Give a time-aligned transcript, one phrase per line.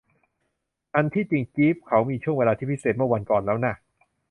[0.95, 3.75] อันที่จริง จีฟเขามีช่วงเวลาที่พิเศษเมื่อวันก่อนแล้วน่ะ